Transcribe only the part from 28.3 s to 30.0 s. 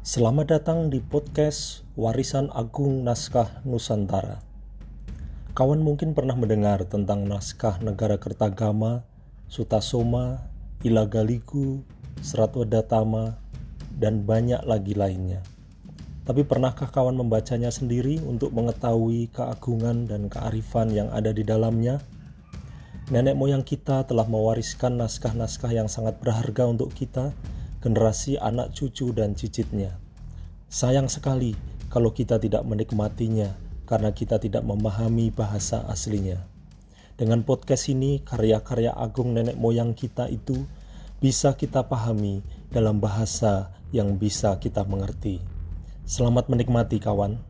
anak cucu dan cicitnya.